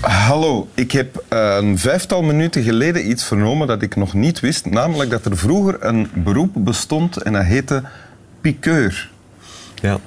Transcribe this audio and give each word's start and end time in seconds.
Hallo, 0.00 0.68
ik 0.74 0.92
heb 0.92 1.24
eh, 1.28 1.56
een 1.60 1.78
vijftal 1.78 2.22
minuten 2.22 2.62
geleden 2.62 3.10
iets 3.10 3.24
vernomen 3.24 3.66
dat 3.66 3.82
ik 3.82 3.96
nog 3.96 4.14
niet 4.14 4.40
wist. 4.40 4.66
Namelijk 4.66 5.10
dat 5.10 5.24
er 5.24 5.36
vroeger 5.36 5.76
een 5.84 6.10
beroep 6.14 6.50
bestond 6.54 7.16
en 7.16 7.32
dat 7.32 7.44
heette 7.44 7.82
piqueur. 8.40 9.10
Ja. 9.74 9.98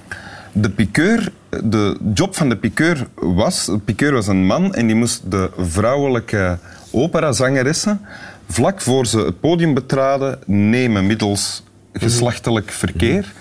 De 0.52 0.70
piqueur, 0.70 1.32
de 1.64 1.98
job 2.14 2.36
van 2.36 2.50
de 2.50 2.56
piqueur 2.56 3.08
was... 3.16 3.66
De 3.66 3.78
piqueur 3.78 4.14
was 4.14 4.28
een 4.28 4.46
man 4.46 4.74
en 4.74 4.88
die 4.88 4.96
moest 4.96 5.32
de 5.32 5.50
vrouwelijke 5.58 6.58
operazangeressen 6.92 8.02
vlak 8.48 8.82
voor 8.82 9.06
ze 9.06 9.20
het 9.20 9.40
podium 9.40 9.74
betraden 9.74 10.40
nemen 10.46 11.08
middels 11.08 11.64
geslachtelijk 11.94 12.72
verkeer. 12.72 13.34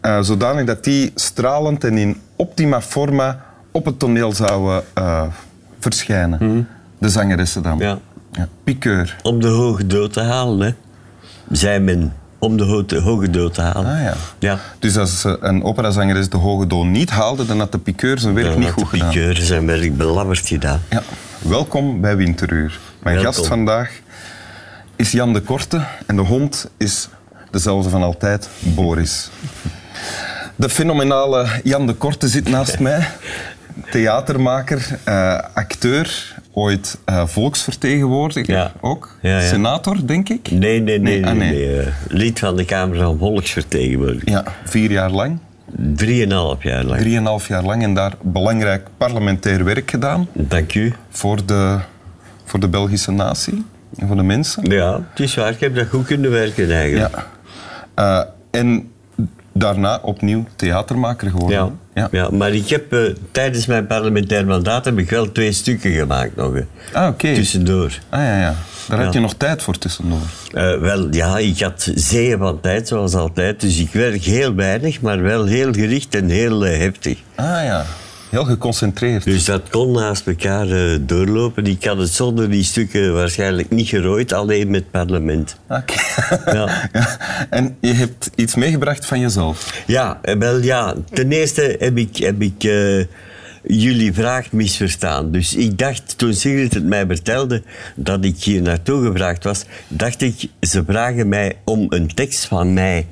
eh, 0.00 0.22
zodanig 0.22 0.64
dat 0.64 0.84
die 0.84 1.12
stralend 1.14 1.84
en 1.84 1.98
in 1.98 2.20
optima 2.36 2.80
forma 2.80 3.44
op 3.70 3.84
het 3.84 3.98
toneel 3.98 4.32
zouden 4.32 4.84
eh, 4.94 5.22
verschijnen. 5.78 6.68
De 6.98 7.08
zangeressen 7.08 7.62
dan. 7.62 7.78
Ja. 7.78 7.98
Ja, 8.32 8.48
Piqueur. 8.64 9.16
Om 9.22 9.40
de 9.40 9.48
hoge 9.48 9.86
dood 9.86 10.12
te 10.12 10.20
halen, 10.20 10.66
hè. 10.66 10.74
Zei 11.50 11.78
men. 11.78 12.12
Om 12.44 12.56
de 12.56 12.64
hoge, 12.64 13.00
hoge 13.00 13.30
dood 13.30 13.54
te 13.54 13.60
halen. 13.60 13.94
Ah, 13.96 14.00
ja. 14.02 14.14
Ja. 14.38 14.58
Dus 14.78 14.96
als 14.96 15.24
eh, 15.24 15.32
een 15.40 15.62
operazangeres 15.62 16.28
de 16.28 16.36
hoge 16.36 16.66
doon 16.66 16.90
niet 16.90 17.10
haalde, 17.10 17.46
dan 17.46 17.58
had 17.58 17.72
de 17.72 17.78
piqueur 17.78 18.18
zijn 18.18 18.34
werk 18.34 18.46
Dan 18.46 18.58
niet 18.58 18.68
had 18.68 18.74
goed 18.74 18.90
de 18.90 18.96
gedaan. 18.96 19.08
piqueur 19.12 19.36
zijn 19.36 19.66
werk 19.66 19.96
belabberd 19.96 20.46
gedaan. 20.46 20.80
Ja. 20.90 21.02
Welkom 21.38 22.00
bij 22.00 22.16
Winteruur. 22.16 22.78
Mijn 23.02 23.16
Welkom. 23.16 23.34
gast 23.34 23.46
vandaag 23.46 23.90
is 24.96 25.12
Jan 25.12 25.32
de 25.32 25.40
Korte 25.40 25.84
en 26.06 26.16
de 26.16 26.22
hond 26.22 26.70
is 26.76 27.08
dezelfde 27.50 27.90
van 27.90 28.02
altijd, 28.02 28.48
Boris. 28.58 29.30
De 30.56 30.68
fenomenale 30.68 31.46
Jan 31.62 31.86
de 31.86 31.92
Korte 31.94 32.28
zit 32.28 32.48
naast 32.48 32.78
mij. 32.88 33.08
Theatermaker, 33.90 34.98
eh, 35.04 35.38
acteur, 35.54 36.33
ooit 36.54 36.98
eh, 37.04 37.26
volksvertegenwoordiger 37.26 38.54
Ja. 38.54 38.72
ook. 38.80 39.16
Ja, 39.22 39.30
ja. 39.40 39.48
Senator, 39.48 40.06
denk 40.06 40.28
ik. 40.28 40.50
Nee, 40.50 40.60
nee, 40.80 40.80
nee. 40.80 41.20
nee, 41.20 41.26
ah, 41.26 41.36
nee. 41.36 41.78
eh, 41.80 41.86
lid 42.08 42.38
van 42.38 42.56
de 42.56 42.64
Kamer 42.64 42.96
van 42.96 43.18
Volksvertegenwoordiging. 43.18 44.30
Ja, 44.30 44.44
vier 44.64 44.90
jaar 44.90 45.10
lang. 45.10 45.38
Drieënhalf 45.76 46.62
jaar 46.62 46.84
lang. 46.84 47.00
Drieënhalf 47.00 47.48
jaar 47.48 47.62
lang 47.64 47.82
en 47.82 47.94
daar 47.94 48.12
belangrijk 48.22 48.86
parlementair 48.96 49.64
werk 49.64 49.90
gedaan 49.90 50.28
Dank 50.32 50.74
u. 50.74 50.94
voor 51.10 51.46
de, 51.46 51.78
voor 52.44 52.60
de 52.60 52.68
Belgische 52.68 53.10
natie 53.10 53.64
en 53.98 54.06
voor 54.06 54.16
de 54.16 54.22
mensen. 54.22 54.70
Ja, 54.70 55.00
het 55.10 55.20
is 55.20 55.34
waar. 55.34 55.50
Ik 55.50 55.60
heb 55.60 55.74
dat 55.74 55.86
goed 55.88 56.06
kunnen 56.06 56.30
werken 56.30 56.72
eigenlijk. 56.72 57.14
Ja. 57.14 57.26
Eh, 58.50 58.60
en 58.60 58.90
daarna 59.54 59.98
opnieuw 60.02 60.44
theatermaker 60.56 61.30
geworden. 61.30 61.56
Ja, 61.58 61.70
Ja. 61.94 62.08
ja. 62.10 62.30
maar 62.30 62.52
ik 62.54 62.68
heb 62.68 62.92
eh, 62.92 63.00
tijdens 63.30 63.66
mijn 63.66 63.86
parlementair 63.86 64.46
mandaat 64.46 64.84
heb 64.84 64.98
ik 64.98 65.10
wel 65.10 65.32
twee 65.32 65.52
stukken 65.52 65.92
gemaakt 65.92 66.36
nog. 66.36 66.52
Ah, 66.92 67.08
oké. 67.08 67.34
Tussendoor. 67.34 67.98
Ah, 68.08 68.20
ja, 68.20 68.38
ja. 68.40 68.54
Daar 68.88 68.98
Ja. 68.98 69.04
had 69.04 69.14
je 69.14 69.20
nog 69.20 69.34
tijd 69.34 69.62
voor 69.62 69.78
tussendoor. 69.78 70.18
Eh, 70.52 70.78
wel, 70.78 71.06
ja, 71.14 71.38
ik 71.38 71.60
had 71.60 71.90
zeeën 71.94 72.38
van 72.38 72.60
tijd, 72.60 72.88
zoals 72.88 73.14
altijd. 73.14 73.60
Dus 73.60 73.78
ik 73.78 73.92
werk 73.92 74.22
heel 74.22 74.54
weinig, 74.54 75.00
maar 75.00 75.22
wel 75.22 75.44
heel 75.44 75.72
gericht 75.72 76.14
en 76.14 76.28
heel 76.28 76.66
eh, 76.66 76.78
heftig. 76.78 77.18
Ah 77.34 77.46
ja, 77.64 77.84
heel 78.34 78.44
geconcentreerd. 78.44 79.24
Dus 79.24 79.44
dat 79.44 79.68
kon 79.70 79.92
naast 79.92 80.26
elkaar 80.26 80.70
eh, 80.70 80.98
doorlopen. 81.00 81.66
Ik 81.66 81.84
had 81.84 81.98
het 81.98 82.10
zonder 82.10 82.50
die 82.50 82.62
stukken 82.62 83.14
waarschijnlijk 83.14 83.70
niet 83.70 83.88
gerooid, 83.88 84.32
alleen 84.32 84.70
met 84.70 84.90
parlement. 84.90 85.56
Oké. 85.68 85.94
Ja. 86.52 86.72
Ja. 86.92 87.18
En 87.50 87.76
je 87.80 87.92
hebt 87.92 88.30
iets 88.34 88.54
meegebracht 88.54 89.06
van 89.06 89.20
jezelf. 89.20 89.82
Ja, 89.86 90.18
eh, 90.22 90.36
wel 90.36 90.62
ja. 90.62 90.94
Ten 91.12 91.32
eerste 91.32 91.76
heb 91.78 91.96
ik, 91.96 92.16
heb 92.16 92.42
ik 92.42 92.64
eh, 92.64 93.04
jullie 93.62 94.12
vraag 94.12 94.52
misverstaan. 94.52 95.30
Dus 95.30 95.54
ik 95.54 95.78
dacht, 95.78 96.18
toen 96.18 96.34
Sigrid 96.34 96.74
het 96.74 96.84
mij 96.84 97.06
vertelde 97.06 97.62
dat 97.96 98.24
ik 98.24 98.42
hier 98.42 98.62
naartoe 98.62 99.06
gevraagd 99.06 99.44
was, 99.44 99.64
dacht 99.88 100.22
ik, 100.22 100.48
ze 100.60 100.84
vragen 100.86 101.28
mij 101.28 101.56
om 101.64 101.86
een 101.88 102.14
tekst 102.14 102.44
van 102.44 102.72
mij 102.72 103.06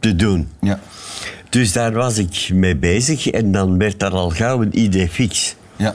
te 0.00 0.16
doen. 0.16 0.48
Ja. 0.60 0.80
Dus 1.50 1.72
daar 1.72 1.92
was 1.92 2.18
ik 2.18 2.50
mee 2.52 2.76
bezig 2.76 3.26
en 3.26 3.52
dan 3.52 3.78
werd 3.78 3.98
daar 3.98 4.10
al 4.10 4.30
gauw 4.30 4.62
een 4.62 4.78
idee 4.78 5.08
fix. 5.08 5.54
Ja. 5.76 5.94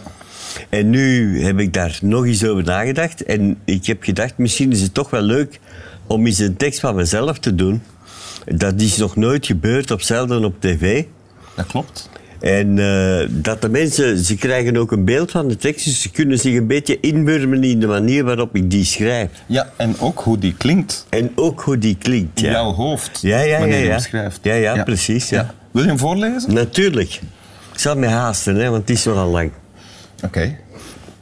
En 0.69 0.89
nu 0.89 1.41
heb 1.43 1.59
ik 1.59 1.73
daar 1.73 1.99
nog 2.01 2.25
eens 2.25 2.45
over 2.45 2.63
nagedacht. 2.63 3.23
En 3.23 3.57
ik 3.65 3.85
heb 3.85 4.03
gedacht, 4.03 4.37
misschien 4.37 4.71
is 4.71 4.81
het 4.81 4.93
toch 4.93 5.09
wel 5.09 5.21
leuk 5.21 5.59
om 6.07 6.25
eens 6.25 6.39
een 6.39 6.57
tekst 6.57 6.79
van 6.79 6.95
mezelf 6.95 7.39
te 7.39 7.55
doen. 7.55 7.81
Dat 8.45 8.81
is 8.81 8.97
nog 8.97 9.15
nooit 9.15 9.45
gebeurd, 9.45 9.91
op 9.91 10.01
zelden 10.01 10.43
op 10.45 10.61
tv. 10.61 11.03
Dat 11.55 11.67
klopt. 11.67 12.09
En 12.39 12.79
eh, 12.79 13.27
dat 13.29 13.61
de 13.61 13.69
mensen, 13.69 14.17
ze 14.17 14.35
krijgen 14.35 14.77
ook 14.77 14.91
een 14.91 15.05
beeld 15.05 15.31
van 15.31 15.47
de 15.47 15.55
tekst, 15.57 15.85
dus 15.85 16.01
ze 16.01 16.11
kunnen 16.11 16.39
zich 16.39 16.55
een 16.55 16.67
beetje 16.67 16.99
inburmen 16.99 17.63
in 17.63 17.79
de 17.79 17.87
manier 17.87 18.23
waarop 18.23 18.55
ik 18.55 18.71
die 18.71 18.85
schrijf. 18.85 19.29
Ja, 19.45 19.69
en 19.77 19.95
ook 19.99 20.19
hoe 20.19 20.37
die 20.37 20.53
klinkt 20.57 21.05
En 21.09 21.31
ook 21.35 21.61
hoe 21.61 21.77
die 21.77 21.97
klinkt. 21.97 22.39
in 22.39 22.45
Ja, 22.45 22.51
jouw 22.51 22.71
hoofd. 22.73 23.21
ja, 23.21 23.39
ja, 23.39 23.59
wanneer 23.59 23.75
ja, 23.77 23.81
je 23.81 23.85
ja. 23.87 23.91
hem 23.91 23.99
schrijft. 24.01 24.39
Ja, 24.41 24.53
ja, 24.53 24.83
precies, 24.83 25.29
ja. 25.29 25.53
Wil 25.71 25.81
je 25.83 25.87
hem 25.89 25.97
voorlezen? 25.97 26.53
Natuurlijk. 26.53 27.13
Ik 27.73 27.79
zal 27.79 27.95
me 27.97 28.07
haasten, 28.07 28.55
hè, 28.55 28.69
want 28.69 28.87
het 28.87 28.97
is 28.97 29.03
nogal 29.03 29.29
lang. 29.29 29.51
Oké. 30.23 30.57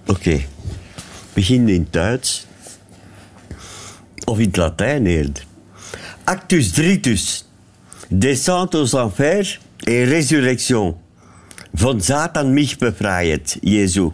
Oké. 0.08 0.40
Begin 1.34 1.70
in 1.70 1.80
het 1.82 1.94
Duits. 1.94 2.48
Of 4.26 4.40
in 4.40 4.48
het 4.48 4.56
Latijn 4.58 5.06
eerder. 5.06 5.44
Actus 6.24 6.72
dritus. 6.72 7.48
Descente 8.08 8.78
aux 8.78 8.94
enfers 8.94 9.60
et 9.84 10.08
résurrection. 10.08 10.96
Von 11.76 12.02
Satan 12.02 12.54
mich 12.54 12.78
befreit, 12.78 13.58
Jezu. 13.62 14.12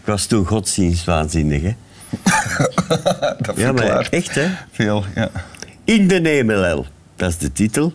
Ik 0.00 0.06
was 0.08 0.26
toen 0.26 0.46
godsdienstwaanzinnig, 0.46 1.62
hè? 1.62 1.74
Dat 3.38 3.56
Ja, 3.56 3.72
maar 3.72 4.08
echt, 4.10 4.34
hè? 4.34 4.48
Veel, 4.70 5.04
ja. 5.14 5.30
In 5.84 6.08
de 6.08 6.20
Nemelel, 6.20 6.86
dat 7.16 7.30
is 7.30 7.38
de 7.38 7.52
titel. 7.52 7.92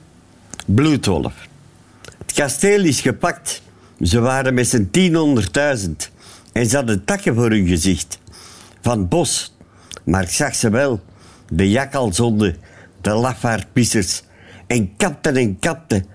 Bloedwolf. 0.66 1.34
Het 2.18 2.34
kasteel 2.34 2.84
is 2.84 3.02
gepakt. 3.02 3.62
Ze 4.02 4.20
waren 4.20 4.54
met 4.54 4.68
z'n 4.68 4.88
tienhonderdduizend. 4.92 6.12
En 6.52 6.66
ze 6.66 6.76
hadden 6.76 7.06
takken 7.06 7.36
voor 7.36 7.50
hun 7.50 7.68
gezicht. 7.68 8.20
Van 8.82 9.08
bos. 9.08 9.56
Maar 10.04 10.24
ik 10.24 10.30
zag 10.30 10.56
ze 10.56 10.70
wel. 10.70 11.02
De 11.50 11.70
jakkalzonden, 11.70 12.56
de 13.02 13.10
lafaardpissers. 13.10 14.24
En 14.68 14.96
kapten 14.96 15.36
en 15.36 15.60
kapten. 15.60 16.06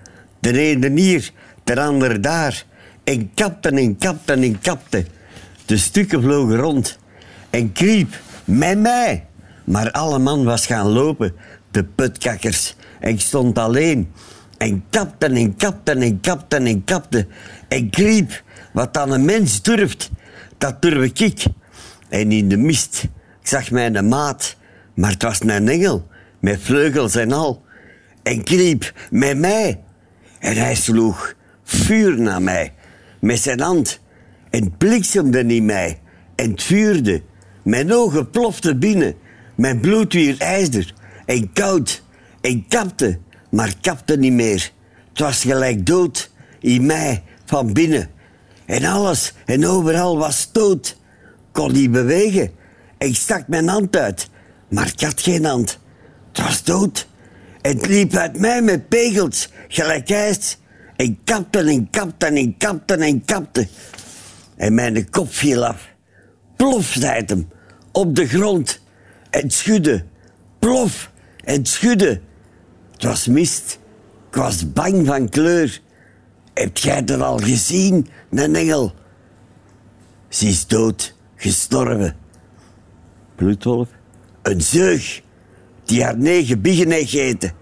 De 0.40 0.58
ene 0.58 0.90
hier, 1.00 1.30
de 1.64 1.80
andere 1.80 2.20
daar. 2.20 2.64
En 3.04 3.34
kapten 3.34 3.76
en 3.76 3.96
kapten 3.96 4.42
en 4.42 4.60
kapten. 4.60 5.06
De 5.64 5.76
stukken 5.76 6.22
vlogen 6.22 6.56
rond. 6.56 6.98
En 7.50 7.72
kriep, 7.72 8.20
met 8.44 8.78
mij. 8.78 9.26
Maar 9.64 9.90
alle 9.90 10.18
man 10.18 10.44
was 10.44 10.66
gaan 10.66 10.88
lopen, 10.88 11.34
de 11.70 11.84
putkakkers. 11.84 12.76
Ik 13.00 13.20
stond 13.20 13.58
alleen. 13.58 14.12
En 14.58 14.84
kapten 14.90 15.34
en 15.34 15.56
kapten 15.56 16.02
en 16.02 16.20
kapten 16.20 16.66
en 16.66 16.84
kapten. 16.84 17.28
En 17.68 17.90
kriep, 17.90 18.42
wat 18.72 18.94
dan 18.94 19.10
een 19.10 19.24
mens 19.24 19.62
durft, 19.62 20.10
dat 20.58 20.82
durf 20.82 21.20
ik. 21.20 21.44
En 22.08 22.32
in 22.32 22.48
de 22.48 22.56
mist, 22.56 23.02
ik 23.40 23.46
zag 23.46 23.70
mijn 23.70 24.08
maat, 24.08 24.56
maar 24.94 25.10
het 25.10 25.22
was 25.22 25.40
een 25.40 25.68
engel, 25.68 26.08
met 26.40 26.60
vleugels 26.60 27.14
en 27.14 27.32
al. 27.32 27.62
En 28.22 28.42
kriep 28.42 28.92
met 29.10 29.38
mij. 29.38 29.80
En 30.38 30.56
hij 30.56 30.74
sloeg 30.74 31.34
vuur 31.64 32.20
naar 32.20 32.42
mij, 32.42 32.72
met 33.22 33.40
zijn 33.40 33.60
hand. 33.60 34.00
En 34.50 34.76
bliksemde 34.76 35.44
in 35.44 35.64
mij. 35.64 36.00
En 36.34 36.50
het 36.50 36.62
vuurde. 36.62 37.22
Mijn 37.62 37.92
ogen 37.92 38.30
ploften 38.30 38.78
binnen. 38.78 39.14
Mijn 39.54 39.80
bloed 39.80 40.12
weer 40.12 40.34
ijzer. 40.38 40.94
En 41.26 41.52
koud. 41.52 42.02
En 42.40 42.64
kapte. 42.68 43.18
Maar 43.50 43.74
kapte 43.80 44.16
niet 44.16 44.32
meer. 44.32 44.70
Het 45.08 45.18
was 45.18 45.40
gelijk 45.40 45.86
dood. 45.86 46.30
In 46.60 46.86
mij, 46.86 47.22
van 47.44 47.72
binnen. 47.72 48.10
En 48.66 48.84
alles 48.84 49.32
en 49.44 49.66
overal 49.66 50.18
was 50.18 50.48
dood. 50.52 50.96
Kon 51.52 51.72
niet 51.72 51.90
bewegen. 51.90 52.50
Ik 52.98 53.16
stak 53.16 53.48
mijn 53.48 53.68
hand 53.68 53.96
uit. 53.96 54.28
Maar 54.68 54.86
ik 54.86 55.00
had 55.00 55.20
geen 55.20 55.44
hand. 55.44 55.78
Het 56.32 56.44
was 56.44 56.64
dood. 56.64 57.08
Het 57.62 57.86
liep 57.86 58.14
uit 58.14 58.38
mij 58.38 58.62
met 58.62 58.88
pegels, 58.88 59.48
gelijk 59.68 60.10
ijs. 60.10 60.58
En 61.02 61.18
kapte 61.24 61.58
en 61.58 61.90
kapte 61.90 62.26
en 62.26 62.56
kapte 62.56 62.94
en 62.94 63.24
kapte. 63.24 63.68
En 64.56 64.74
mijn 64.74 65.10
kop 65.10 65.32
viel 65.32 65.64
af. 65.66 65.88
Plof, 66.56 66.86
zei 66.86 67.20
het 67.20 67.30
hem. 67.30 67.48
Op 67.92 68.14
de 68.14 68.26
grond. 68.26 68.80
En 69.30 69.50
schudde. 69.50 70.04
Plof. 70.58 71.10
En 71.44 71.66
schudde. 71.66 72.20
Het 72.92 73.02
was 73.02 73.26
mist. 73.26 73.78
Ik 74.28 74.36
was 74.36 74.72
bang 74.72 75.06
van 75.06 75.28
kleur. 75.28 75.80
Heb 76.54 76.76
jij 76.76 77.04
dat 77.04 77.20
al 77.20 77.38
gezien, 77.38 78.08
een 78.30 78.56
engel? 78.56 78.94
Ze 80.28 80.46
is 80.46 80.66
dood, 80.66 81.14
gestorven. 81.36 82.16
Bloedwolf. 83.36 83.88
Een 84.42 84.60
zeug 84.60 85.22
die 85.84 86.04
haar 86.04 86.18
negen 86.18 86.60
biggen 86.60 86.90
heeft 86.90 87.10
gegeten. 87.10 87.52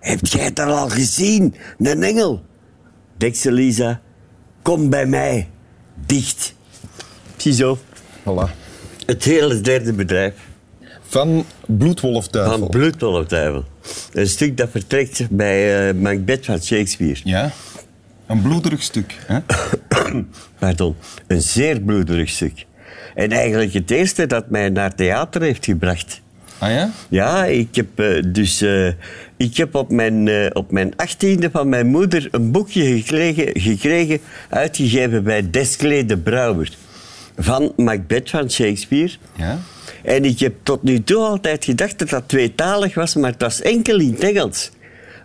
Heb 0.00 0.26
jij 0.26 0.52
dat 0.52 0.68
al 0.68 0.88
gezien, 0.88 1.54
een 1.78 2.02
engel? 2.02 2.52
Deksel 3.16 3.52
Lisa, 3.52 4.00
kom 4.62 4.90
bij 4.90 5.06
mij. 5.06 5.48
Dicht. 6.06 6.54
Ziezo, 7.36 7.78
Voilà. 8.20 8.50
het 9.06 9.24
hele 9.24 9.60
derde 9.60 9.92
bedrijf 9.92 10.34
Van 11.02 11.44
Bloedwolfduivel. 11.66 12.58
van 12.58 12.68
Bloedwolfduivel. 12.68 13.64
Een 14.12 14.26
stuk 14.28 14.56
dat 14.56 14.70
vertrekt 14.70 15.26
bij 15.30 15.88
eh, 15.88 15.94
Macbeth 15.94 16.44
van 16.44 16.58
Shakespeare. 16.62 17.20
Ja. 17.24 17.50
Een 18.26 18.42
bloederig 18.42 18.82
stuk. 18.82 19.18
Hè? 19.26 19.38
Pardon, 20.58 20.96
een 21.26 21.40
zeer 21.42 21.80
bloederig 21.80 22.28
stuk. 22.28 22.66
En 23.14 23.30
eigenlijk 23.32 23.72
het 23.72 23.90
eerste 23.90 24.26
dat 24.26 24.50
mij 24.50 24.68
naar 24.68 24.94
theater 24.94 25.42
heeft 25.42 25.64
gebracht. 25.64 26.20
Ah 26.64 26.70
ja? 26.70 26.90
Ja, 27.08 27.44
ik 27.44 27.74
heb 27.74 27.98
eh, 27.98 28.22
dus... 28.26 28.60
eh, 28.60 28.86
ik 29.36 29.56
heb 29.56 29.74
op 29.74 29.90
mijn, 29.90 30.28
eh, 30.28 30.46
op 30.52 30.70
mijn 30.70 30.96
achttiende 30.96 31.50
van 31.52 31.68
mijn 31.68 31.86
moeder 31.86 32.28
een 32.30 32.50
boekje 32.50 32.84
gekregen, 32.84 33.60
gekregen 33.60 34.18
uitgegeven 34.48 35.24
bij 35.24 35.50
Desclée 35.50 36.04
de 36.04 36.16
Brouwer. 36.18 36.70
Van 37.36 37.72
Macbeth 37.76 38.30
van 38.30 38.50
Shakespeare. 38.50 39.12
Ja. 39.36 39.58
En 40.02 40.24
ik 40.24 40.38
heb 40.38 40.54
tot 40.62 40.82
nu 40.82 41.02
toe 41.02 41.22
altijd 41.22 41.64
gedacht 41.64 41.98
dat 41.98 42.08
dat 42.08 42.28
tweetalig 42.28 42.94
was, 42.94 43.14
maar 43.14 43.30
het 43.30 43.40
was 43.40 43.62
enkel 43.62 44.00
in 44.00 44.10
het 44.10 44.22
Engels. 44.22 44.70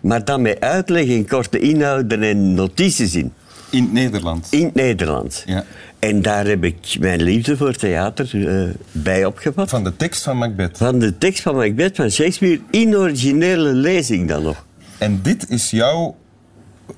Maar 0.02 0.24
dan 0.24 0.42
met 0.42 0.60
uitleg 0.60 1.08
en 1.08 1.28
korte 1.28 1.58
inhouden 1.58 2.22
en 2.22 2.54
notities 2.54 3.14
in. 3.14 3.32
In 3.70 3.82
het 3.82 3.92
Nederlands. 3.92 4.50
In 4.50 4.64
het 4.64 4.74
Nederlands. 4.74 5.42
Ja. 5.46 5.64
En 5.98 6.22
daar 6.22 6.46
heb 6.46 6.64
ik 6.64 6.96
mijn 7.00 7.22
liefde 7.22 7.56
voor 7.56 7.74
theater 7.74 8.48
eh, 8.48 8.68
bij 8.92 9.24
opgevat. 9.24 9.68
Van 9.68 9.84
de 9.84 9.96
tekst 9.96 10.22
van 10.22 10.36
Macbeth. 10.36 10.78
Van 10.78 10.98
de 10.98 11.18
tekst 11.18 11.42
van 11.42 11.56
Macbeth 11.56 11.96
van 11.96 12.10
Shakespeare 12.10 12.60
in 12.70 12.96
originele 12.96 13.72
lezing 13.72 14.28
dan 14.28 14.42
nog. 14.42 14.64
En 14.98 15.20
dit 15.22 15.50
is 15.50 15.70
jouw 15.70 16.16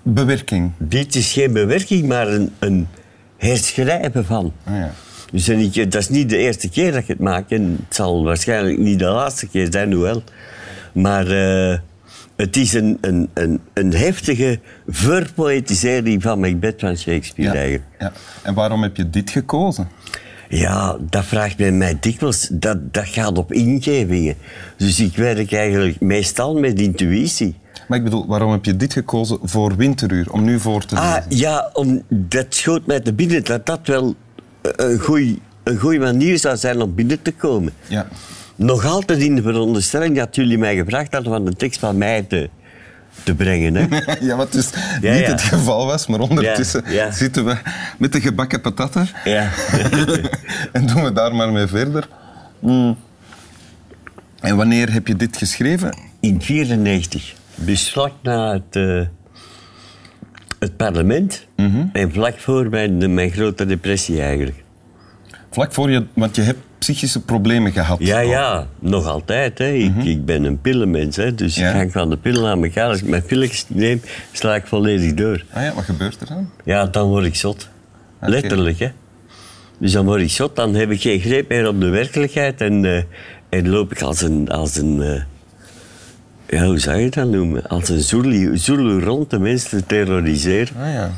bewerking. 0.03 0.71
Dit 0.79 1.15
is 1.15 1.33
geen 1.33 1.53
bewerking, 1.53 2.07
maar 2.07 2.29
een, 2.29 2.53
een 2.59 2.89
herschrijven 3.37 4.25
van. 4.25 4.53
Ah 4.65 4.75
ja. 4.75 4.93
Dus 5.33 5.45
dat 5.75 5.95
is 5.95 6.09
niet 6.09 6.29
de 6.29 6.37
eerste 6.37 6.69
keer 6.69 6.93
dat 6.93 7.01
ik 7.01 7.09
het 7.09 7.19
maak. 7.19 7.51
En 7.51 7.77
het 7.87 7.97
zal 7.97 8.25
waarschijnlijk 8.25 8.79
niet 8.79 8.99
de 8.99 9.05
laatste 9.05 9.47
keer 9.49 9.69
zijn, 9.71 9.93
hoewel. 9.93 10.23
Maar 10.93 11.27
eh, 11.27 11.79
het 12.43 12.57
is 12.57 12.73
een, 12.75 12.99
een, 13.01 13.29
een, 13.35 13.61
een 13.73 13.93
heftige 13.95 14.59
verpoëtisering 14.89 16.23
van 16.23 16.41
Macbeth 16.41 16.81
van 16.81 16.97
Shakespeare 16.97 17.53
Ja. 17.53 17.59
eigenlijk. 17.61 17.85
ja. 17.99 18.13
En 18.43 18.55
waarom 18.55 18.83
heb 18.83 18.97
je 18.97 19.11
dit 19.11 19.31
gekozen? 19.31 19.89
Ja, 20.49 20.97
dat 21.11 21.25
vraagt 21.25 21.59
men 21.59 21.79
mij 21.79 21.97
dikwijls. 22.01 22.49
Dat, 22.53 22.95
dat 22.95 23.07
gaat 23.09 23.39
op 23.39 23.53
ingevingen. 23.53 24.35
Dus 24.77 25.01
ik 25.01 25.17
werk 25.17 25.53
eigenlijk 25.53 26.01
meestal 26.01 26.59
met 26.59 26.81
intuïtie. 26.81 27.55
Maar 27.89 27.99
ik 27.99 28.05
bedoel, 28.05 28.27
waarom 28.27 28.51
heb 28.53 28.65
je 28.65 28.77
dit 28.77 28.93
gekozen 28.93 29.39
voor 29.43 29.77
Winteruur? 29.77 30.33
Om 30.33 30.45
nu 30.45 30.61
voor 30.61 30.85
te 30.85 30.95
lezen. 30.95 31.11
Ah, 31.11 31.23
ja, 31.29 31.71
om, 31.73 32.03
dat 32.09 32.47
schoot 32.49 32.87
mij 32.87 33.01
te 33.01 33.13
binnen 33.13 33.45
dat 33.45 33.67
dat 33.67 33.87
wel 33.87 34.15
een 34.63 34.99
goeie- 34.99 35.39
een 35.63 35.79
goede 35.79 35.99
manier 35.99 36.39
zou 36.39 36.57
zijn 36.57 36.81
om 36.81 36.95
binnen 36.95 37.23
te 37.23 37.33
komen. 37.33 37.73
Ja. 37.87 38.07
Nog 38.57 38.85
altijd 38.87 39.19
in 39.19 39.35
de 39.35 39.43
veronderstelling 39.43 40.17
dat 40.17 40.35
jullie 40.37 40.59
mij 40.59 40.77
gevraagd 40.77 41.13
hadden 41.13 41.33
van 41.33 41.45
de 41.45 41.55
tekst 41.55 41.81
van 41.81 41.99
mij 41.99 42.23
te, 42.23 42.51
te 43.23 43.35
brengen. 43.35 43.75
Hè? 43.75 43.87
ja, 44.27 44.37
wat 44.37 44.53
dus 44.53 44.71
Ja, 45.01 45.13
niet 45.13 45.21
ja. 45.21 45.31
het 45.31 45.41
geval 45.43 45.87
was, 45.87 46.07
maar 46.07 46.21
ondertussen 46.21 46.83
Ja, 46.87 47.11
zitten 47.11 47.45
we 47.45 47.57
met 47.99 48.13
de 48.13 48.21
gebakken 48.21 48.61
patater. 48.61 49.13
ja. 49.25 49.51
en 50.73 50.87
doen 50.87 51.03
we 51.05 51.13
daar 51.13 51.35
maar 51.35 51.53
mee 51.53 51.67
verder. 51.67 52.09
Mm. 52.59 52.97
En 54.41 54.57
wanneer 54.57 54.93
heb 54.93 55.07
je 55.07 55.17
dit 55.17 55.37
geschreven? 55.37 55.89
In 56.21 56.39
1994, 56.47 57.35
dus 57.55 57.91
vlak 57.91 58.13
na 58.23 58.53
het, 58.53 58.77
eh, 58.77 59.01
het 60.59 60.77
parlement 60.77 61.47
en 61.93 62.13
vlak 62.13 62.39
voor 62.39 62.69
mijn, 62.69 63.15
mijn 63.15 63.31
grote 63.31 63.67
depressie 63.67 64.23
eigenlijk. 64.23 64.62
Vlak 65.53 65.73
voor 65.73 65.91
je, 65.91 66.07
want 66.15 66.37
je 66.37 66.43
hebt 66.43 66.59
psychische 66.79 67.21
problemen 67.21 67.73
gehad. 67.73 67.99
Ja, 68.01 68.21
ja, 68.21 68.67
nog 68.79 69.07
altijd. 69.07 69.59
Hè. 69.59 69.69
Ik, 69.73 69.97
ik 70.05 70.25
ben 70.25 70.45
een 70.45 70.61
pillenmens, 70.61 71.17
hè, 71.17 71.35
dus 71.35 71.55
Ja. 71.55 71.69
ik 71.69 71.75
hang 71.75 71.93
van 71.93 72.11
de 72.11 72.17
pillen 72.17 72.51
aan 72.51 72.65
elkaar. 72.65 72.89
Als 72.89 72.99
ik 73.01 73.09
mijn 73.09 73.23
pilletjes 73.23 73.65
neem, 73.69 74.01
sla 74.33 74.55
ik 74.55 74.67
volledig 74.67 75.15
door. 75.15 75.45
Ah 75.53 75.63
ja, 75.63 75.75
wat 75.75 75.85
gebeurt 75.85 76.21
er 76.21 76.27
dan? 76.27 76.51
Ja, 76.65 76.87
dan 76.87 77.09
word 77.09 77.25
ik 77.25 77.35
zot. 77.35 77.69
Letterlijk, 78.21 78.79
hè. 78.79 78.89
Dus 79.79 79.93
dan 79.93 80.05
word 80.05 80.21
ik 80.21 80.31
zot, 80.31 80.57
dan 80.57 80.75
heb 80.75 80.91
ik 80.91 81.01
geen 81.01 81.21
greep 81.21 81.49
meer 81.49 81.69
op 81.69 81.81
de 81.81 81.89
werkelijkheid 81.89 82.61
en, 82.61 82.85
eh, 82.85 83.03
en 83.49 83.69
loop 83.69 83.93
ik 83.93 84.03
als 84.03 84.21
een... 84.23 84.49
Als 84.49 84.77
een 84.77 85.03
eh, 85.03 85.23
ja, 86.59 86.65
hoe 86.67 86.79
zou 86.79 86.99
je 86.99 87.11
dat 87.11 87.29
noemen? 87.29 87.69
Als 87.69 87.89
een 87.89 88.01
Zulu 88.59 89.01
rond 89.05 89.31
de 89.31 89.39
mensen 89.39 89.71
te 89.79 89.87
terroriseren. 89.87 90.75
Ah 90.81 90.93
ja. 90.93 91.11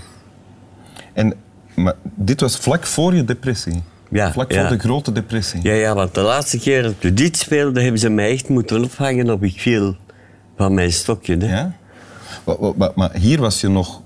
En 1.13 1.35
maar 1.75 1.95
dit 2.03 2.41
was 2.41 2.57
vlak 2.57 2.87
voor 2.87 3.15
je 3.15 3.25
depressie? 3.25 3.83
Ja, 4.15 4.33
Vlak 4.33 4.53
ja. 4.53 4.61
voor 4.69 4.77
de 4.77 4.83
grote 4.83 5.13
depressie? 5.13 5.61
Ja, 5.63 5.73
ja, 5.73 5.95
want 5.95 6.15
de 6.15 6.21
laatste 6.21 6.59
keer 6.59 6.83
dat 6.83 6.95
we 7.01 7.15
dit 7.15 7.37
speelden, 7.37 7.83
hebben 7.83 8.01
ze 8.01 8.09
mij 8.09 8.31
echt 8.31 8.49
moeten 8.49 8.85
opvangen 8.85 9.31
op 9.31 9.43
ik 9.45 9.61
viel 9.61 9.97
van 10.57 10.75
mijn 10.75 10.93
stokje. 10.93 11.37
Hè. 11.37 11.47
Ja? 11.57 11.73
Wa- 12.45 12.93
Maar 12.95 13.11
hier 13.17 13.41
was 13.41 13.61
je 13.61 13.69
nog 13.69 14.03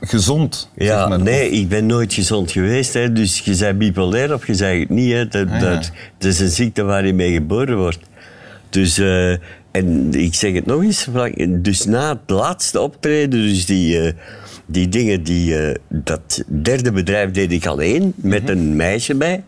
gezond? 0.00 0.70
Ja, 0.76 0.98
zeg 0.98 1.08
maar. 1.08 1.20
nee, 1.22 1.50
ik 1.50 1.68
ben 1.68 1.86
nooit 1.86 2.12
gezond 2.14 2.50
geweest. 2.50 2.94
Hè. 2.94 3.12
Dus 3.12 3.38
je 3.38 3.54
zei 3.54 3.72
bipolair 3.72 4.34
of 4.34 4.46
je 4.46 4.54
zei 4.54 4.80
het 4.80 4.88
niet. 4.88 5.12
Hè. 5.12 5.28
Dat, 5.28 5.48
Ah, 5.48 5.60
ja. 5.60 5.70
dat, 5.70 5.90
dat 6.18 6.30
is 6.32 6.40
een 6.40 6.48
ziekte 6.50 6.82
waar 6.82 7.06
je 7.06 7.12
mee 7.14 7.32
geboren 7.32 7.76
wordt. 7.76 8.00
Dus, 8.70 8.98
eh, 8.98 9.30
en 9.70 10.14
ik 10.14 10.34
zeg 10.34 10.52
het 10.54 10.66
nog 10.66 10.82
eens, 10.82 11.06
dus 11.48 11.84
na 11.84 12.08
het 12.08 12.30
laatste 12.30 12.80
optreden, 12.80 13.40
dus 13.40 13.66
die, 13.66 14.00
eh, 14.00 14.12
die 14.70 14.88
dingen, 14.88 15.22
die, 15.22 15.58
eh, 15.58 15.74
dat 15.88 16.42
derde 16.46 16.92
bedrijf 16.92 17.30
deed 17.30 17.52
ik 17.52 17.66
alleen, 17.66 18.12
met 18.16 18.42
Mhm. 18.42 18.50
een 18.52 18.76
meisje 18.76 19.14
bij. 19.14 19.42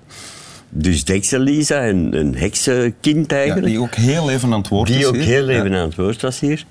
Dus 0.69 1.04
Dexter 1.04 1.38
Lisa, 1.40 1.88
een, 1.88 2.14
een 2.19 2.34
heksenkind 2.36 3.30
Ja, 3.30 3.36
eigenlijk. 3.36 3.66
die 3.66 3.80
ook 3.80 3.94
heel 3.94 4.30
even 4.30 4.52
aan 4.52 4.58
het 4.58 4.69
woord 4.69 4.88
Die 4.88 4.98
is 4.98 5.04
ook 5.04 5.16
heel 5.16 5.50
Ja. 5.50 5.58
even 5.58 5.74
aan 5.74 5.86
het 5.88 5.94
woord 5.96 6.22
was 6.22 6.40
hier. 6.40 6.64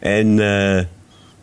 En 0.00 0.38
eh, 0.40 0.84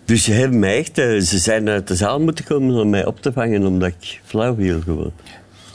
dus 0.05 0.23
ze 0.23 0.31
hebben 0.31 0.59
mij 0.59 0.77
echt... 0.77 0.97
eh, 0.97 1.05
ze 1.19 1.37
zijn 1.37 1.69
uit 1.69 1.87
de 1.87 1.95
zaal 1.95 2.19
moeten 2.19 2.45
komen 2.45 2.75
om 2.81 2.89
mij 2.89 3.05
op 3.05 3.21
te 3.21 3.31
vangen, 3.33 3.65
omdat 3.65 3.91
ik 3.99 4.19
flauw 4.25 4.55
viel 4.55 4.81
gewoon. 4.81 5.11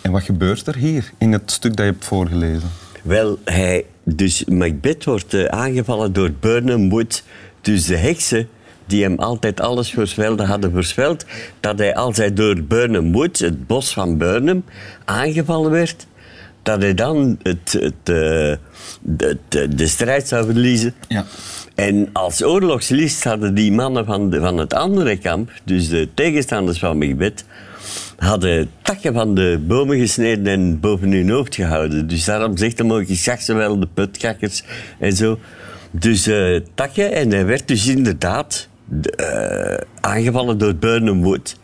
En 0.03 0.11
wat 0.13 0.23
gebeurt 0.23 0.67
er 0.67 0.77
hier, 0.77 1.11
in 1.19 1.33
het 1.33 1.51
stuk 1.51 1.77
dat 1.77 1.87
je 1.87 1.93
hebt 1.93 2.05
voorgelezen? 2.05 2.69
Wel, 3.03 3.39
hij... 3.45 3.85
Dus 4.07 4.45
Macbeth 4.45 5.05
wordt 5.05 5.49
aangevallen 5.49 6.13
door 6.13 6.31
Burnham 6.41 6.89
Wood. 6.91 7.23
Dus 7.61 7.85
de 7.87 7.97
heksen 7.97 8.49
die 8.87 9.03
hem 9.03 9.19
altijd 9.19 9.61
alles 9.61 9.93
voorspelden, 9.93 10.47
hadden 10.47 10.73
voorspeld 10.73 11.25
dat 11.61 11.79
hij, 11.79 11.95
als 11.95 12.17
hij 12.17 12.33
door 12.33 12.63
Burnham 12.63 13.13
Wood, 13.13 13.39
het 13.39 13.67
bos 13.67 13.93
van 13.93 14.19
Burnham, 14.19 14.65
aangevallen 15.05 15.71
werd, 15.71 16.07
dat 16.63 16.83
hij 16.83 16.95
dan 16.95 17.39
het, 17.43 17.73
het, 17.73 17.95
eh, 18.05 18.57
de, 19.01 19.39
de, 19.49 19.69
de 19.75 19.87
strijd 19.87 20.29
zou 20.29 20.45
verliezen. 20.45 20.95
Ja. 21.09 21.25
En 21.75 22.09
als 22.13 22.43
oorlogslist 22.43 23.25
hadden 23.25 23.55
die 23.55 23.73
mannen 23.73 24.05
van, 24.05 24.31
de, 24.31 24.41
van 24.41 24.59
het 24.59 24.75
andere 24.75 25.17
kamp, 25.17 25.51
dus 25.65 25.89
de 25.89 26.09
tegenstanders 26.15 26.79
van 26.79 26.99
Macbeth, 26.99 27.45
hadden 28.17 28.71
takken 28.83 29.13
van 29.13 29.35
de 29.35 29.65
bomen 29.67 29.99
gesneden 29.99 30.47
en 30.47 30.81
boven 30.81 31.13
hun 31.13 31.31
hoofd 31.31 31.55
gehouden. 31.55 32.07
Dus 32.07 32.25
daarom 32.25 32.57
zegt 32.57 32.79
hem 32.79 32.93
ook, 32.93 33.07
ik 33.07 33.19
zag 33.19 33.43
ze 33.43 33.55
wel, 33.55 33.81
de 33.81 33.89
putkakkers 33.95 34.63
en 34.99 35.13
zo. 35.13 35.39
Dus 35.91 36.27
eh, 36.27 36.61
takken, 36.75 37.13
en 37.13 37.31
hij 37.31 37.47
werd 37.47 37.69
dus 37.69 37.87
inderdaad 37.87 38.69
eh, 39.17 39.75
aangevallen 40.01 40.59
door 40.59 40.75
Burnham 40.75 41.23
Wood. 41.23 41.57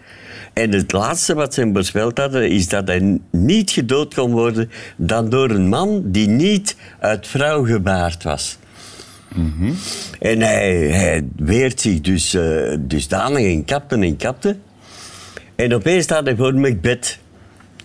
En 0.53 0.73
het 0.73 0.93
laatste 0.93 1.35
wat 1.35 1.55
ze 1.55 1.61
hem 1.61 1.73
voorspeld 1.75 2.19
hadden, 2.19 2.51
is 2.51 2.69
dat 2.69 2.87
hij 2.89 3.19
niet 3.31 3.71
gedood 3.71 4.15
kon 4.15 4.31
worden 4.31 4.71
dan 4.97 5.29
door 5.31 5.51
een 5.51 5.69
man 5.69 6.03
die 6.05 6.29
niet 6.29 6.77
uit 6.99 7.27
vrouw 7.27 7.65
gebaard 7.65 8.23
was. 8.23 8.59
En 10.19 10.41
hij, 10.41 10.77
hij 10.77 11.29
weert 11.37 11.81
zich 11.81 12.01
dus 12.01 12.35
eh 12.35 12.77
dusdanig 12.81 13.45
en 13.47 13.65
kapte 13.65 13.97
en 13.97 14.17
kapte. 14.17 14.57
En 15.57 15.75
opeens 15.75 16.05
staat 16.05 16.25
hij 16.25 16.37
voor 16.37 16.55
Macbeth, 16.55 17.19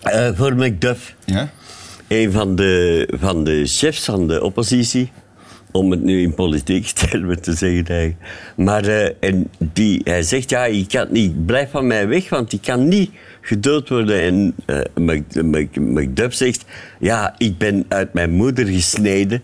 eh, 0.01 0.29
voor 0.33 0.55
Macduff, 0.55 1.15
Ja? 1.25 1.49
een 2.07 2.31
van 2.31 2.55
de, 2.55 3.07
van 3.19 3.43
de 3.43 3.65
chefs 3.65 4.05
van 4.05 4.27
de 4.27 4.43
oppositie. 4.43 5.11
Om 5.75 5.91
het 5.91 6.03
nu 6.03 6.21
in 6.21 6.33
politiek 6.33 6.87
termen 7.09 7.41
te 7.41 7.53
zeggen. 7.53 7.85
eigenlijk. 7.87 8.31
Maar 8.55 8.85
eh, 8.85 9.13
en 9.19 9.49
die, 9.57 10.01
hij 10.03 10.23
zegt, 10.23 10.49
ja, 10.49 10.65
ik 10.65 10.87
kan 10.87 11.07
niet, 11.09 11.45
blijf 11.45 11.71
van 11.71 11.87
mij 11.87 12.07
weg, 12.07 12.29
want 12.29 12.53
ik 12.53 12.61
kan 12.61 12.87
niet 12.87 13.11
gedood 13.41 13.89
worden. 13.89 14.21
En 14.21 14.55
Macduff 15.93 16.35
zegt, 16.35 16.65
ja, 16.99 17.35
ik 17.37 17.57
ben 17.57 17.85
uit 17.87 18.13
mijn 18.13 18.31
moeder 18.31 18.65
gesneden. 18.65 19.41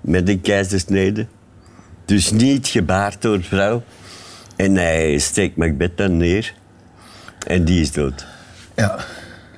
Met 0.00 0.28
een 0.28 0.40
keizersnede. 0.40 1.26
Dus 2.04 2.30
niet 2.30 2.66
gebaard 2.66 3.22
door 3.22 3.42
vrouw. 3.42 3.82
En 4.56 4.74
hij 4.74 5.18
steekt 5.18 5.56
Macbeth 5.56 5.96
dan 5.96 6.16
neer. 6.16 6.54
En 7.46 7.64
die 7.64 7.80
is 7.80 7.92
dood. 7.92 8.26
Ja. 8.76 8.98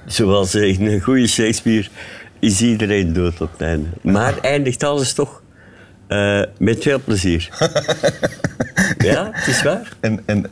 Zoals 0.07 0.55
in 0.55 0.87
een 0.87 1.01
goede 1.01 1.27
Shakespeare 1.27 1.89
is 2.39 2.61
iedereen 2.61 3.13
dood 3.13 3.41
op 3.41 3.53
het 3.53 3.61
einde. 3.61 3.89
Maar 4.03 4.39
eindigt 4.39 4.83
alles 4.83 5.13
toch 5.13 5.43
eh, 6.11 6.40
met 6.59 6.83
veel 6.83 7.00
plezier. 7.05 7.49
ja, 8.99 9.31
het 9.33 9.47
is 9.47 9.62
waar. 9.62 9.93
En, 10.00 10.21
en 10.26 10.47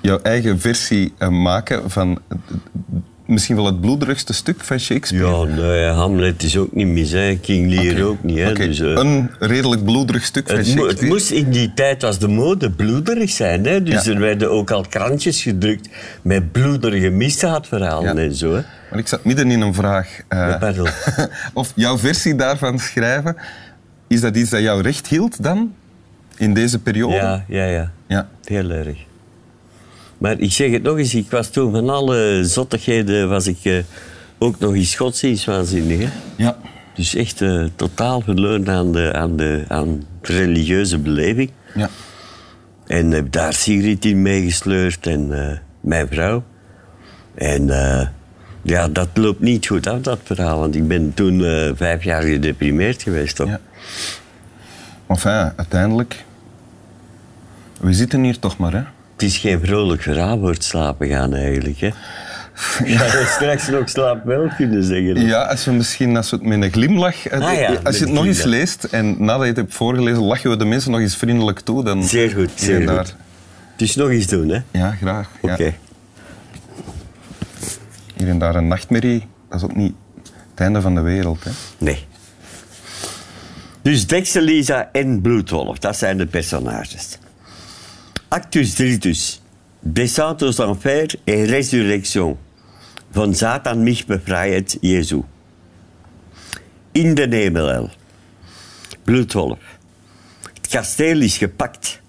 jouw 0.00 0.18
eigen 0.22 0.60
versie 0.60 1.12
eh, 1.18 1.28
maken 1.28 1.90
van 1.90 2.18
misschien 3.26 3.56
wel 3.56 3.66
het 3.66 3.80
bloederigste 3.80 4.32
stuk 4.32 4.60
van 4.64 4.78
Shakespeare? 4.80 5.26
Ja, 5.26 5.44
nee, 5.44 5.84
Hamlet 5.84 6.42
is 6.42 6.56
ook 6.56 6.74
niet 6.74 6.86
mis, 6.86 7.10
hè. 7.10 7.38
King 7.42 7.70
Lear 7.74 8.06
ook 8.06 8.22
niet. 8.22 8.38
Hè. 8.38 8.52
Dus, 8.52 8.80
eh, 8.80 8.86
Een 8.88 9.30
redelijk 9.38 9.84
bloederig 9.84 10.24
stuk 10.24 10.46
van 10.46 10.56
Shakespeare. 10.56 10.88
het 10.88 11.02
moest 11.02 11.30
in 11.30 11.50
die 11.50 11.74
tijd 11.74 12.02
was 12.02 12.18
de 12.18 12.28
mode 12.28 12.70
bloederig 12.70 13.30
zijn. 13.30 13.64
Hè. 13.66 13.82
Dus 13.82 14.04
Ja. 14.04 14.12
er 14.12 14.20
werden 14.20 14.50
ook 14.50 14.70
al 14.70 14.84
krantjes 14.88 15.42
gedrukt 15.42 15.88
met 16.22 16.52
bloederige 16.52 17.10
misdaadverhalen 17.10 18.16
Ja. 18.16 18.22
en 18.22 18.34
zo. 18.34 18.54
Hè. 18.54 18.60
Maar 18.90 18.98
ik 18.98 19.08
zat 19.08 19.24
midden 19.24 19.50
in 19.50 19.60
een 19.60 19.74
vraag. 19.74 20.08
Ja, 20.28 20.56
pardon. 20.60 20.88
of 21.52 21.72
jouw 21.74 21.98
versie 21.98 22.34
daarvan 22.34 22.78
schrijven, 22.78 23.36
is 24.06 24.20
dat 24.20 24.36
iets 24.36 24.50
dat 24.50 24.60
jou 24.60 24.82
recht 24.82 25.06
hield 25.06 25.42
dan? 25.42 25.74
In 26.36 26.54
deze 26.54 26.78
periode? 26.78 27.14
Ja, 27.14 27.44
ja, 27.48 27.64
ja. 27.64 27.92
Ja. 28.06 28.28
Heel 28.44 28.70
erg. 28.70 28.96
Maar 30.18 30.38
ik 30.38 30.52
zeg 30.52 30.70
het 30.70 30.82
nog 30.82 30.98
eens, 30.98 31.14
ik 31.14 31.30
was 31.30 31.50
toen 31.50 31.72
van 31.72 31.88
alle 31.88 32.44
zottigheden 32.44 33.28
was 33.28 33.46
ik 33.46 33.58
eh, 33.62 33.78
ook 34.38 34.58
nog 34.58 34.74
eens 34.74 34.94
godsdienstwaanzinnig. 34.94 35.98
Hè? 35.98 36.08
Ja. 36.36 36.56
Dus 36.94 37.14
echt 37.14 37.40
eh, 37.42 37.64
totaal 37.76 38.20
verloren 38.20 38.68
aan 38.68 38.92
de, 38.92 39.12
aan, 39.12 39.36
de, 39.36 39.64
aan 39.68 40.04
de 40.20 40.32
religieuze 40.32 40.98
beleving. 40.98 41.50
ja. 41.74 41.88
En 42.86 43.10
heb 43.10 43.32
daar 43.32 43.52
Sigrid 43.52 44.04
in 44.04 44.22
meegesleurd 44.22 45.06
en 45.06 45.48
eh, 45.48 45.56
mijn 45.80 46.08
vrouw. 46.08 46.42
En 47.34 47.68
ja, 48.64 48.88
dat 48.88 49.08
loopt 49.14 49.40
niet 49.40 49.66
goed 49.66 49.86
af, 49.86 50.00
dat 50.00 50.18
verhaal. 50.24 50.58
Want 50.58 50.74
ik 50.74 50.88
ben 50.88 51.14
toen 51.14 51.44
eh, 51.44 51.70
vijf 51.74 52.04
jaar 52.04 52.22
gedeprimeerd 52.22 53.02
geweest, 53.02 53.36
toch? 53.36 53.48
ja. 53.48 53.60
Enfin, 55.06 55.52
uiteindelijk... 55.56 56.24
We 57.80 57.92
zitten 57.92 58.22
hier 58.22 58.38
toch 58.38 58.56
maar, 58.58 58.72
hè? 58.72 58.82
Het 59.12 59.22
is 59.22 59.36
geen 59.36 59.60
vrolijk 59.64 60.02
verhaal 60.02 60.38
voor 60.38 60.50
het 60.50 60.64
slapen 60.64 61.08
gaan, 61.08 61.34
eigenlijk. 61.34 61.78
Hè? 61.80 61.86
Je 62.84 63.24
straks 63.36 63.68
nog 63.68 63.88
slaap 63.88 64.24
wel 64.24 64.48
kunnen 64.56 64.84
zeggen? 64.84 65.26
Ja, 65.26 65.42
als 65.42 65.64
we 65.64 65.72
misschien 65.72 66.16
als 66.16 66.30
we 66.30 66.36
het 66.36 66.46
met 66.46 66.62
een 66.62 66.72
glimlach... 66.72 67.26
eh, 67.26 67.40
Ah 67.40 67.54
ja, 67.58 67.74
als 67.82 67.98
je 67.98 68.04
het 68.04 68.12
nog 68.12 68.24
eens 68.26 68.42
leest 68.44 68.84
en 68.84 69.14
nadat 69.24 69.40
je 69.42 69.46
het 69.48 69.56
hebt 69.56 69.74
voorgelezen, 69.74 70.22
lachen 70.22 70.50
we 70.50 70.56
de 70.56 70.64
mensen 70.64 70.90
nog 70.90 71.00
eens 71.00 71.16
vriendelijk 71.16 71.60
toe. 71.60 71.84
Dan 71.84 72.02
Zeer 72.04 72.30
goed, 72.30 72.50
zeer 72.54 72.80
en 72.80 72.86
daar. 72.86 72.96
goed. 73.04 73.16
Dus 73.76 73.94
nog 73.96 74.08
eens 74.10 74.26
doen, 74.26 74.48
hè? 74.48 74.58
Ja, 74.70 74.90
graag. 74.90 75.28
Ja. 75.42 75.56
Hier 78.24 78.32
en 78.32 78.38
daar 78.38 78.54
een 78.54 78.68
nachtmerrie, 78.68 79.26
dat 79.48 79.58
is 79.58 79.64
ook 79.64 79.76
niet 79.76 79.94
het 80.50 80.60
einde 80.60 80.80
van 80.80 80.94
de 80.94 81.00
wereld. 81.00 81.44
Hè? 81.44 81.50
Nee. 81.78 82.06
Dus 83.82 84.06
Dexter, 84.06 84.42
Lisa 84.42 84.88
en 84.92 85.20
Bloedwolf, 85.20 85.78
dat 85.78 85.96
zijn 85.96 86.16
de 86.16 86.26
personages. 86.26 87.18
Actus 88.28 88.74
Dritus. 88.74 89.42
Descent 89.80 90.42
aux 90.42 90.58
enfers 90.58 91.16
et 91.24 91.48
résurrection. 91.48 92.38
Van 93.10 93.34
Satan 93.34 93.82
mich 93.82 94.06
befreit 94.06 94.78
Jezu. 94.80 95.22
In 96.92 97.14
de 97.14 97.26
Nemelel. 97.26 97.90
Bloedwolf. 99.02 99.78
Het 100.52 100.68
kasteel 100.68 101.20
is 101.20 101.36
gepakt. 101.36 102.00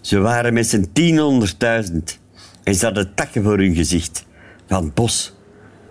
Ze 0.00 0.18
waren 0.18 0.52
met 0.52 0.68
z'n 0.68 0.90
tienhonderdduizend. 0.92 2.18
En 2.62 2.74
ze 2.74 2.84
hadden 2.84 3.14
takken 3.14 3.42
voor 3.42 3.58
hun 3.58 3.74
gezicht. 3.74 4.24
Van 4.66 4.90
bos. 4.94 5.36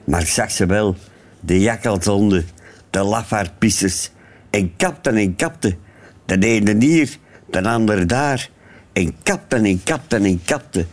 Maar 0.08 0.22
ik 0.22 0.28
zag 0.28 0.52
ze 0.52 0.66
wel. 0.66 0.96
De 1.40 1.60
jakkalshonden. 1.60 2.46
De 2.90 3.04
lafaardpissers. 3.04 4.10
En 4.50 4.76
kapten 4.76 5.16
en 5.16 5.36
kapten. 5.36 5.78
De 6.26 6.48
ene 6.48 6.76
hier, 6.80 7.18
de 7.50 7.64
andere 7.64 8.06
daar. 8.06 8.50
En 8.94 9.16
kapten 9.24 9.66
en 9.66 9.84
kapten 9.84 10.24
en 10.24 10.44
kapten. 10.46 10.88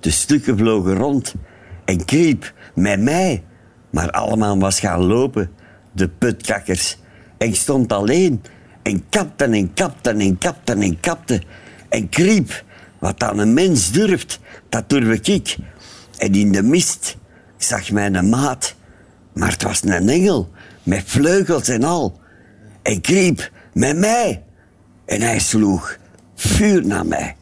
De 0.00 0.10
stukken 0.10 0.58
vlogen 0.58 0.94
rond. 0.94 1.34
En 1.84 2.04
kriep 2.04 2.54
met 2.74 3.00
mij. 3.00 3.44
Maar 3.90 4.10
allemaal 4.10 4.58
was 4.58 4.80
gaan 4.80 5.02
lopen. 5.02 5.50
De 5.92 6.08
putkakkers. 6.08 6.98
En 7.38 7.48
ik 7.48 7.54
stond 7.54 7.92
alleen. 7.92 8.42
En 8.82 9.04
kapten 9.08 9.52
en 9.52 9.74
kapten 9.74 10.20
en 10.20 10.38
kapten 10.38 10.82
en 10.82 11.00
kapten. 11.00 11.42
En 11.88 12.08
kriep. 12.08 12.64
Wat 12.98 13.20
dan 13.20 13.38
een 13.38 13.54
mens 13.54 13.90
durft, 13.90 14.40
dat 14.68 14.88
durf 14.88 15.26
ik. 15.28 15.56
En 16.18 16.34
in 16.34 16.52
de 16.52 16.62
mist, 16.62 17.16
ik 17.62 17.68
zag 17.68 17.90
mijn 17.90 18.28
maat. 18.28 18.74
Maar 19.32 19.50
het 19.50 19.62
was 19.62 19.82
een 19.82 20.08
engel, 20.08 20.50
met 20.82 21.02
vleugels 21.06 21.68
en 21.68 21.84
al. 21.84 22.20
En 22.82 23.00
kriep 23.00 23.50
met 23.72 23.96
mij. 23.96 24.42
En 25.04 25.20
hij 25.20 25.38
sloeg 25.38 25.98
vuur 26.34 26.86
naar 26.86 27.06
mij. 27.06 27.36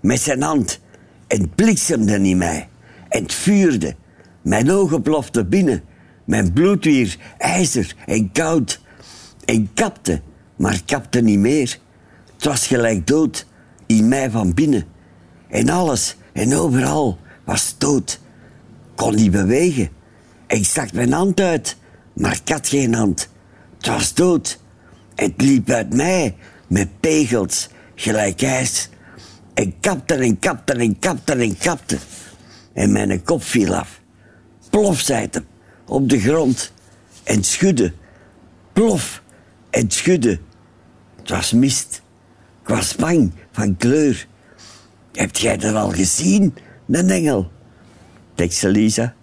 Met 0.00 0.20
zijn 0.20 0.42
hand. 0.42 0.80
En 1.26 1.50
bliksemde 1.54 2.22
in 2.22 2.38
mij. 2.38 2.68
En 3.08 3.22
het 3.22 3.34
vuurde. 3.34 3.94
Mijn 4.42 4.70
ogen 4.70 5.02
ploften 5.02 5.48
binnen. 5.48 5.82
Mijn 6.24 6.52
bloed 6.52 6.84
weer 6.84 7.16
ijzer 7.38 7.94
en 8.06 8.32
koud. 8.32 8.80
En 9.44 9.70
kapte, 9.74 10.20
maar 10.56 10.80
kapte 10.84 11.20
niet 11.20 11.38
meer. 11.38 11.78
Het 12.34 12.44
was 12.44 12.66
gelijk 12.66 13.06
dood 13.06 13.46
in 13.86 14.08
mij 14.08 14.30
van 14.30 14.54
binnen. 14.54 14.84
En 15.48 15.68
alles 15.68 16.16
en 16.32 16.54
overal 16.54 17.18
was 17.44 17.74
dood. 17.78 18.20
Kon 19.02 19.14
niet 19.14 19.30
bewegen. 19.30 19.88
Ik 20.46 20.64
stak 20.64 20.92
mijn 20.92 21.12
hand 21.12 21.40
uit, 21.40 21.76
maar 22.12 22.32
ik 22.32 22.48
had 22.48 22.68
geen 22.68 22.94
hand. 22.94 23.28
Het 23.76 23.86
was 23.86 24.14
dood. 24.14 24.58
Het 25.14 25.32
liep 25.36 25.70
uit 25.70 25.94
mij 25.94 26.36
met 26.66 27.00
pegels, 27.00 27.68
gelijk 27.94 28.42
ijs. 28.42 28.88
En 29.54 29.74
kapte 29.80 30.14
en 30.14 30.38
kapte 30.38 30.72
en 30.72 30.98
kapte 30.98 31.32
en 31.32 31.58
kapte. 31.58 31.98
En 32.72 32.92
mijn 32.92 33.22
kop 33.22 33.42
viel 33.42 33.74
af. 33.74 34.00
Plof, 34.70 35.00
zei 35.00 35.20
het 35.20 35.34
hem, 35.34 35.46
op 35.86 36.08
de 36.08 36.20
grond. 36.20 36.72
En 37.22 37.44
schudde. 37.44 37.92
Plof. 38.72 39.22
En 39.70 39.90
schudde. 39.90 40.40
Het 41.16 41.30
was 41.30 41.52
mist. 41.52 42.02
Ik 42.62 42.68
was 42.68 42.96
bang 42.96 43.32
van 43.52 43.76
kleur. 43.76 44.26
Hebt 45.12 45.38
jij 45.38 45.56
dat 45.56 45.74
al 45.74 45.90
gezien, 45.90 46.54
een 46.88 47.10
engel? 47.10 47.50
Tekst 48.34 48.64
Elisa. 48.64 49.14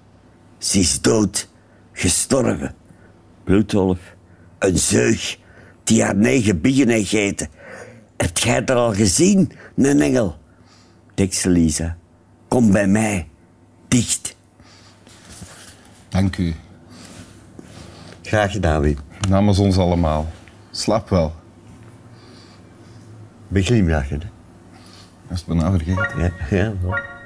Ze 0.57 0.79
is 0.79 1.01
dood. 1.01 1.49
Gestorven. 1.91 2.75
Bloedwolf. 3.43 3.99
Een 4.59 4.77
zeug 4.77 5.37
die 5.83 6.03
haar 6.03 6.15
negen 6.15 6.61
biggen 6.61 6.89
heeft 6.89 7.09
gegeten. 7.09 7.47
Hebt 8.17 8.41
jij 8.41 8.63
dat 8.63 8.77
al 8.77 8.93
gezien, 8.93 9.51
een 9.75 10.01
engel? 10.01 10.37
Tekst 11.13 11.45
Elisa. 11.45 11.97
Kom 12.47 12.71
bij 12.71 12.87
mij. 12.87 13.27
Dicht. 13.87 14.35
Dank 16.09 16.37
u. 16.37 16.55
Graag 18.21 18.51
gedaan, 18.51 18.81
Wim. 18.81 18.97
Namens 19.29 19.59
ons 19.59 19.77
allemaal. 19.77 20.31
Slaap 20.71 21.09
wel. 21.09 21.33
Beglimlachen. 23.47 24.19
Dat 25.27 25.37
is 25.37 25.45
bijna 25.45 25.71
vergeten. 25.71 26.19
Ja, 26.19 26.31
ja. 26.57 26.73
wel. 26.81 27.18